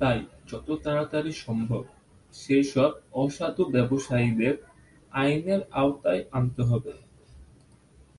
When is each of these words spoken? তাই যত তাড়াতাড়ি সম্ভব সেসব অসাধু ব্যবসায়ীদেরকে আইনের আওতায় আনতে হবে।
তাই 0.00 0.18
যত 0.50 0.68
তাড়াতাড়ি 0.84 1.32
সম্ভব 1.44 1.82
সেসব 2.34 2.90
অসাধু 3.14 3.62
ব্যবসায়ীদেরকে 3.74 4.66
আইনের 5.12 5.60
আওতায় 5.80 6.22
আনতে 6.32 6.62
হবে। 6.70 6.92